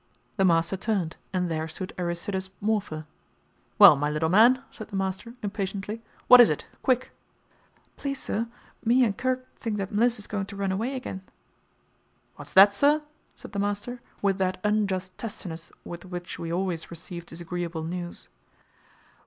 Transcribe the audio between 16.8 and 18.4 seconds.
receive disagreeable news.